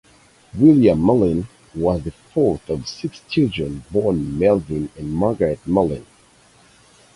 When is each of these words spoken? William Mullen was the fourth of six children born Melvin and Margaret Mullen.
William 0.57 0.97
Mullen 0.99 1.47
was 1.75 2.01
the 2.03 2.09
fourth 2.09 2.71
of 2.71 2.87
six 2.87 3.21
children 3.29 3.83
born 3.91 4.39
Melvin 4.39 4.89
and 4.97 5.13
Margaret 5.13 5.59
Mullen. 5.67 6.07